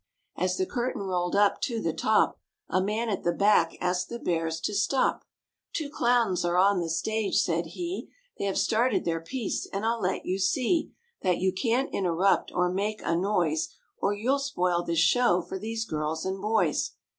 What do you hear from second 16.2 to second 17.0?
and boys."